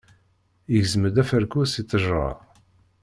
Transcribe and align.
Yegzem-d 0.71 1.15
afarku 1.21 1.61
si 1.65 1.81
ttejra. 1.83 2.27